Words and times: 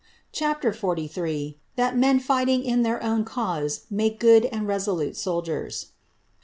CHAPTER 0.31 0.73
XLIII.—_That 0.73 1.95
Men 1.95 2.19
fighting 2.19 2.63
in 2.63 2.81
their 2.81 3.03
own 3.03 3.23
Cause 3.23 3.85
make 3.91 4.19
good 4.19 4.45
and 4.45 4.67
resolute 4.67 5.15
Soldiers. 5.15 5.89